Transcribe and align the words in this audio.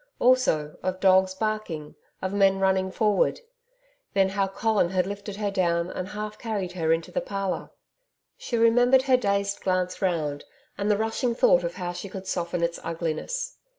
Also 0.17 0.79
of 0.81 0.99
dogs 0.99 1.35
barking, 1.35 1.93
of 2.23 2.33
men 2.33 2.57
running 2.57 2.89
forward. 2.89 3.41
Then 4.15 4.29
how 4.29 4.47
Colin 4.47 4.89
had 4.89 5.05
lifted 5.05 5.35
her 5.35 5.51
down 5.51 5.91
and 5.91 6.07
half 6.07 6.39
carried 6.39 6.71
her 6.71 6.91
into 6.91 7.11
the 7.11 7.21
parlour. 7.21 7.69
She 8.35 8.57
remembered 8.57 9.03
her 9.03 9.15
dazed 9.15 9.61
glance 9.61 10.01
round 10.01 10.43
and 10.75 10.89
the 10.89 10.97
rushing 10.97 11.35
thought 11.35 11.63
of 11.63 11.75
how 11.75 11.91
she 11.93 12.09
could 12.09 12.25
soften 12.25 12.63
its 12.63 12.79
ugliness. 12.83 13.57